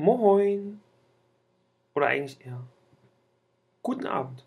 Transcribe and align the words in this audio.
Moin. 0.00 0.80
Oder 1.94 2.06
eigentlich 2.06 2.40
eher 2.46 2.62
guten 3.82 4.06
Abend. 4.06 4.46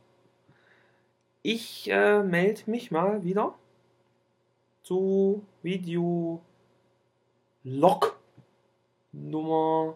Ich 1.44 1.88
äh, 1.92 2.24
melde 2.24 2.72
mich 2.72 2.90
mal 2.90 3.24
wieder 3.24 3.54
zu 4.82 5.46
Video 5.62 6.42
Log 7.64 8.20
Nummer 9.12 9.96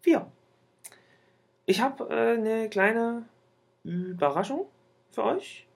4. 0.00 0.26
Ich 1.66 1.82
habe 1.82 2.08
äh, 2.08 2.38
eine 2.38 2.70
kleine 2.70 3.28
Überraschung 3.84 4.64
für 5.10 5.24
euch. 5.24 5.66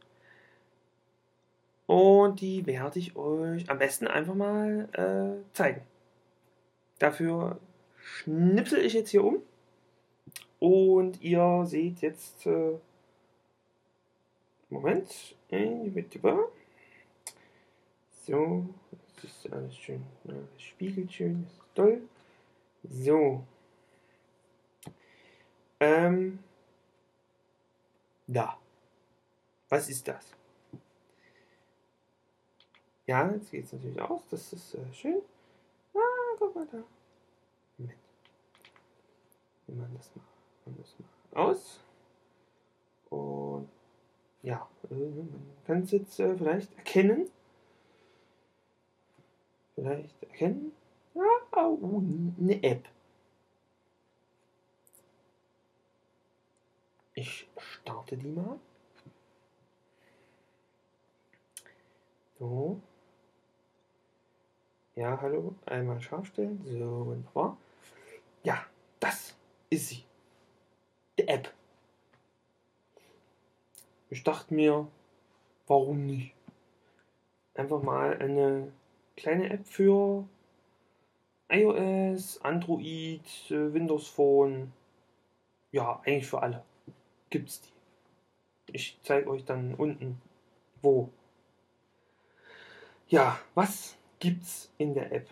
Und 1.85 2.41
die 2.41 2.65
werde 2.65 3.01
ich 3.01 3.17
euch 3.17 3.69
am 3.69 3.77
besten 3.77 4.07
einfach 4.07 4.35
mal 4.35 4.89
äh, 4.95 5.53
zeigen. 5.53 5.83
Dafür 6.99 7.61
schnipsel 8.03 8.85
ich 8.85 8.95
jetzt 8.95 9.11
hier 9.11 9.25
um. 9.25 9.43
Und 10.59 11.21
ihr 11.23 11.65
seht 11.67 12.01
jetzt. 12.01 12.47
Äh, 12.47 12.79
Moment. 14.69 15.37
So, 18.27 18.67
das 19.17 19.25
ist 19.25 19.53
alles 19.53 19.77
schön. 19.77 20.05
Das 20.25 20.37
spiegelt 20.63 21.13
schön, 21.13 21.45
das 21.45 21.53
ist 21.53 21.75
toll. 21.75 22.03
So. 22.89 23.45
Ähm. 25.81 26.39
Da. 28.27 28.57
Was 29.69 29.89
ist 29.89 30.07
das? 30.07 30.25
Ja, 33.07 33.29
jetzt 33.33 33.51
geht 33.51 33.65
es 33.65 33.73
natürlich 33.73 34.01
aus. 34.01 34.23
Das 34.31 34.53
ist 34.53 34.75
äh, 34.75 34.93
schön. 34.93 35.21
Ah, 35.95 36.37
guck 36.39 36.55
mal 36.55 36.67
da. 36.71 36.85
Wir 39.71 39.77
machen 39.77 39.95
das 39.97 40.11
mal, 40.17 40.25
machen 40.65 40.79
das 40.79 40.97
mal 40.99 41.45
aus. 41.45 41.81
Und 43.09 43.69
ja, 44.43 44.69
äh, 44.91 44.95
man 44.95 45.57
kann 45.65 45.83
es 45.83 45.93
jetzt 45.93 46.19
äh, 46.19 46.37
vielleicht 46.37 46.77
erkennen. 46.77 47.31
Vielleicht 49.77 50.23
erkennen. 50.25 50.73
Ah, 51.53 51.67
oh, 51.67 52.03
eine 52.41 52.63
App. 52.65 52.89
Ich 57.15 57.49
starte 57.57 58.17
die 58.17 58.29
mal. 58.29 58.59
So. 62.41 62.81
Ja, 64.97 65.21
hallo. 65.21 65.55
Einmal 65.67 66.01
scharf 66.01 66.27
stellen. 66.27 66.61
So, 66.65 67.07
wunderbar. 67.07 67.57
Ja, 68.43 68.65
das 68.99 69.30
ist 69.71 69.89
sie. 69.89 70.05
Die 71.19 71.29
App. 71.29 71.53
Ich 74.11 74.25
dachte 74.25 74.53
mir, 74.53 74.89
warum 75.67 76.07
nicht? 76.07 76.35
Einfach 77.55 77.83
mal 77.83 78.19
eine 78.19 78.73
kleine 79.17 79.51
App 79.51 79.67
für 79.67 80.27
iOS, 81.49 82.41
Android, 82.43 83.23
äh, 83.51 83.73
Windows 83.73 84.09
Phone. 84.09 84.73
Ja, 85.73 86.01
eigentlich 86.05 86.27
für 86.27 86.43
alle 86.43 86.65
gibt's 87.31 87.63
die. 87.63 87.71
Ich 88.73 88.99
zeige 89.03 89.31
euch 89.31 89.45
dann 89.45 89.75
unten, 89.75 90.21
wo. 90.83 91.11
Ja, 93.09 93.41
was 93.55 93.97
gibt's 94.19 94.71
in 94.79 94.95
der 94.95 95.11
App? 95.13 95.29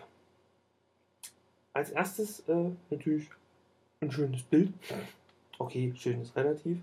Als 1.73 1.91
erstes 1.91 2.41
äh, 2.49 2.71
natürlich 2.89 3.29
ein 4.01 4.11
schönes 4.11 4.43
Bild. 4.43 4.73
Okay, 5.57 5.93
schön 5.95 6.21
ist 6.21 6.35
relativ. 6.35 6.77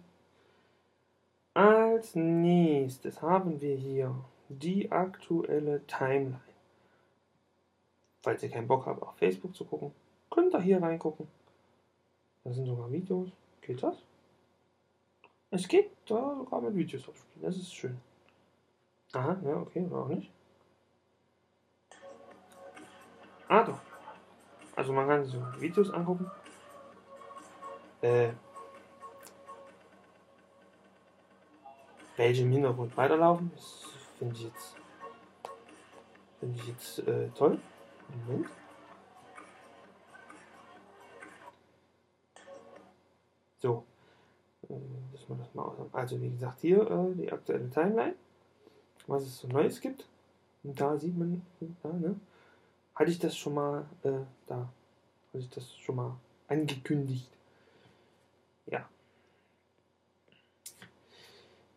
Als 1.55 2.15
nächstes 2.15 3.23
haben 3.23 3.61
wir 3.61 3.75
hier 3.75 4.15
die 4.51 4.93
aktuelle 4.93 5.87
Timeline. 5.87 6.41
Falls 8.23 8.43
ihr 8.43 8.51
keinen 8.51 8.69
Bock 8.69 8.85
habt, 8.87 9.03
auf 9.03 9.17
Facebook 9.17 9.55
zu 9.55 9.65
gucken, 9.65 9.93
könnt 10.31 10.53
ihr 10.53 10.61
hier 10.61 10.83
reingucken. 10.83 11.27
Da 12.45 12.53
sind 12.53 12.67
sogar 12.67 12.93
Videos. 12.93 13.31
Geht 13.63 13.83
das? 13.83 13.97
Es 15.51 15.67
geht 15.67 15.91
da 16.07 16.37
sogar 16.37 16.61
mit 16.61 16.75
Videos 16.75 17.09
aufspielen. 17.09 17.43
Das 17.43 17.57
ist 17.57 17.73
schön. 17.73 17.97
Aha, 19.13 19.41
ja, 19.43 19.57
okay, 19.57 19.87
oder 19.87 20.03
auch 20.03 20.09
nicht. 20.09 20.31
Ah, 23.49 23.63
doch. 23.63 23.81
Also 24.75 24.93
man 24.93 25.09
kann 25.09 25.25
so 25.25 25.41
Videos 25.59 25.91
angucken. 25.91 26.31
Äh, 28.03 28.31
welche 32.17 32.43
im 32.43 32.53
Hintergrund 32.53 32.97
weiterlaufen, 32.97 33.51
das 33.55 33.85
finde 34.19 34.35
ich 34.35 34.45
jetzt, 34.45 34.77
finde 36.41 36.59
ich 36.59 36.69
jetzt 36.69 36.99
äh, 37.01 37.29
toll. 37.31 37.59
Moment. 38.27 38.49
So, 43.59 43.85
äh, 44.69 44.75
das 45.13 45.55
mal 45.55 45.65
aus. 45.65 45.79
Also 45.93 46.21
wie 46.21 46.31
gesagt, 46.31 46.61
hier 46.61 46.89
äh, 46.91 47.15
die 47.15 47.33
aktuelle 47.33 47.69
Timeline, 47.71 48.15
was 49.07 49.23
es 49.23 49.39
so 49.39 49.49
Neues 49.49 49.81
gibt. 49.81 50.07
Und 50.63 50.81
da 50.81 50.97
sieht 50.97 51.17
man, 51.17 51.43
da, 51.83 51.89
ne? 51.93 52.19
Hatte 52.95 53.11
ich 53.11 53.19
das 53.19 53.37
schon 53.37 53.55
mal, 53.55 53.87
äh, 54.03 54.11
da, 54.47 54.57
hatte 54.57 55.39
ich 55.39 55.51
das 55.51 55.77
schon 55.77 55.97
mal 55.97 56.17
angekündigt. 56.49 57.36
Ja. 58.67 58.89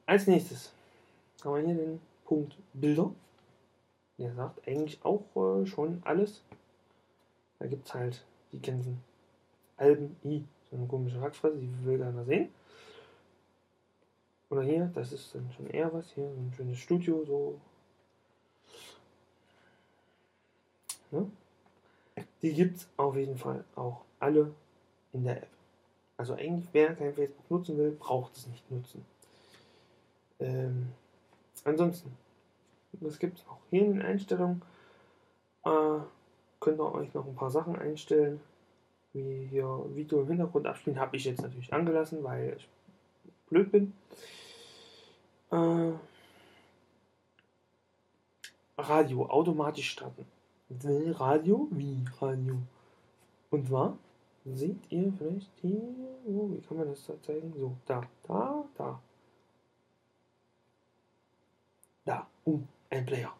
Als 0.05 0.27
nächstes 0.27 0.71
haben 1.43 1.55
wir 1.55 1.73
hier 1.73 1.75
den 1.75 2.01
Punkt 2.25 2.57
Bilder. 2.73 3.11
Der 4.17 4.33
sagt 4.33 4.67
eigentlich 4.67 4.99
auch 5.05 5.23
äh, 5.35 5.65
schon 5.65 6.01
alles. 6.03 6.43
Da 7.59 7.67
gibt 7.67 7.87
es 7.87 7.93
halt 7.93 8.25
die 8.51 8.61
ganzen 8.61 9.01
Alben, 9.77 10.17
i, 10.25 10.43
so 10.69 10.75
eine 10.75 10.87
komische 10.87 11.21
Hackfresse, 11.21 11.57
die 11.57 11.85
will 11.85 11.99
keiner 11.99 12.25
sehen. 12.25 12.49
Oder 14.49 14.63
hier, 14.63 14.91
das 14.93 15.11
ist 15.13 15.33
dann 15.35 15.51
schon 15.55 15.67
eher 15.67 15.93
was, 15.93 16.11
hier 16.11 16.25
so 16.25 16.41
ein 16.41 16.53
schönes 16.55 16.79
Studio, 16.79 17.23
so. 17.23 17.61
Ne? 21.11 21.29
Die 22.41 22.53
gibt 22.53 22.77
es 22.77 22.87
auf 22.97 23.15
jeden 23.15 23.37
Fall 23.37 23.63
auch 23.75 24.01
alle 24.19 24.53
in 25.13 25.23
der 25.23 25.43
App. 25.43 25.58
Also 26.19 26.33
eigentlich, 26.33 26.67
wer 26.73 26.93
kein 26.95 27.13
Facebook 27.13 27.49
nutzen 27.49 27.77
will, 27.77 27.91
braucht 27.91 28.35
es 28.35 28.45
nicht 28.47 28.69
nutzen. 28.69 29.05
Ähm, 30.41 30.89
ansonsten, 31.63 32.11
was 32.91 33.19
gibt 33.19 33.37
es 33.37 33.45
auch 33.47 33.59
hier 33.69 33.85
in 33.85 33.93
den 33.93 34.01
Einstellungen? 34.01 34.61
Äh, 35.63 35.99
könnt 36.59 36.77
ihr 36.77 36.93
euch 36.93 37.13
noch 37.13 37.25
ein 37.25 37.35
paar 37.35 37.51
Sachen 37.51 37.77
einstellen, 37.77 38.41
wie 39.13 39.47
hier 39.49 39.85
Video 39.95 40.19
im 40.19 40.27
Hintergrund 40.27 40.67
abspielen. 40.67 40.99
Habe 40.99 41.15
ich 41.15 41.23
jetzt 41.23 41.41
natürlich 41.41 41.71
angelassen, 41.71 42.21
weil 42.21 42.57
ich 42.57 42.67
blöd 43.47 43.71
bin. 43.71 43.93
Äh, 45.51 45.93
Radio 48.77 49.25
automatisch 49.25 49.91
starten. 49.91 50.25
Radio? 51.17 51.69
Wie 51.71 52.03
Radio? 52.19 52.57
Und 53.51 53.67
zwar 53.67 53.97
seht 54.55 54.91
ihr 54.91 55.11
vielleicht 55.17 55.51
hier, 55.61 55.81
oh, 56.25 56.49
wie 56.51 56.61
kann 56.61 56.77
man 56.77 56.87
das 56.87 57.05
da 57.05 57.21
zeigen? 57.21 57.53
So, 57.57 57.75
da, 57.85 58.01
da, 58.27 58.65
da. 58.77 59.01
Da, 62.05 62.27
um, 62.45 62.67
ein 62.89 63.05
Player. 63.05 63.33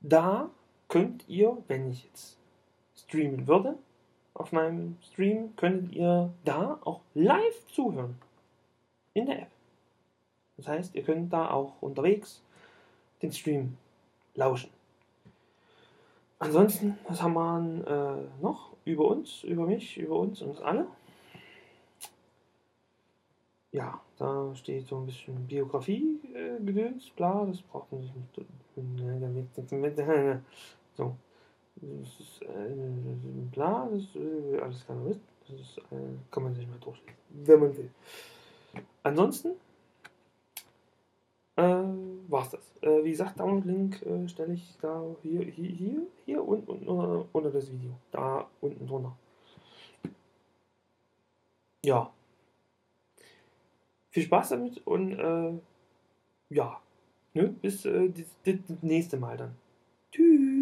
Da 0.00 0.50
könnt 0.88 1.28
ihr, 1.28 1.56
wenn 1.68 1.90
ich 1.90 2.04
jetzt 2.04 2.36
streamen 2.96 3.46
würde, 3.46 3.76
auf 4.34 4.52
meinem 4.52 4.96
Stream, 5.02 5.54
könntet 5.56 5.92
ihr 5.92 6.32
da 6.44 6.78
auch 6.84 7.00
live 7.14 7.66
zuhören. 7.68 8.16
In 9.14 9.26
der 9.26 9.42
App. 9.42 9.50
Das 10.56 10.68
heißt, 10.68 10.94
ihr 10.94 11.02
könnt 11.02 11.32
da 11.32 11.50
auch 11.50 11.80
unterwegs 11.80 12.42
den 13.22 13.32
Stream 13.32 13.76
lauschen. 14.34 14.70
Ansonsten, 16.44 16.98
was 17.08 17.22
haben 17.22 17.32
wir 17.32 17.86
äh, 17.86 18.42
noch 18.42 18.76
über 18.84 19.06
uns, 19.06 19.44
über 19.44 19.64
mich, 19.64 19.96
über 19.96 20.16
uns, 20.16 20.42
uns 20.42 20.60
alle? 20.60 20.86
Ja, 23.72 23.98
da 24.18 24.54
steht 24.54 24.86
so 24.86 24.98
ein 24.98 25.06
bisschen 25.06 25.46
Biografie, 25.46 26.20
äh, 26.34 26.62
Gedöns, 26.62 27.08
bla, 27.16 27.46
das 27.46 27.62
braucht 27.62 27.90
man 27.90 28.02
nicht. 28.02 28.12
So. 30.98 31.16
Das 31.76 32.20
ist 32.20 32.42
äh, 32.42 32.74
bla, 33.50 33.88
das 33.90 34.02
ist 34.02 34.16
äh, 34.16 34.58
alles 34.60 34.86
keiner 34.86 35.00
Mist. 35.00 35.20
Das 35.48 35.58
ist, 35.58 35.78
äh, 35.78 35.96
kann 36.30 36.42
man 36.42 36.54
sich 36.54 36.66
mal 36.68 36.78
durchlesen, 36.78 37.18
wenn 37.30 37.60
man 37.60 37.76
will. 37.76 37.90
Ansonsten 39.02 39.52
äh, 41.56 41.62
war's 42.28 42.50
das. 42.50 42.72
Äh, 42.82 43.04
wie 43.04 43.10
gesagt, 43.10 43.38
Download-Link 43.38 44.02
äh, 44.02 44.28
stelle 44.28 44.54
ich 44.54 44.76
da 44.80 45.04
hier, 45.22 45.42
hier, 45.42 45.70
hier, 45.70 46.02
hier 46.24 46.46
und, 46.46 46.68
und 46.68 46.88
uh, 46.88 47.26
unter 47.32 47.50
das 47.50 47.70
Video. 47.70 47.92
Da 48.10 48.48
unten 48.60 48.86
drunter. 48.86 49.16
ja. 51.84 52.10
Viel 54.10 54.22
Spaß 54.22 54.50
damit 54.50 54.86
und 54.86 55.12
äh, 55.12 55.52
ja. 56.50 56.80
Ne? 57.34 57.48
Bis 57.60 57.84
äh, 57.84 58.10
das 58.44 58.82
nächste 58.82 59.16
Mal 59.16 59.36
dann. 59.36 59.56
Tschüss. 60.12 60.53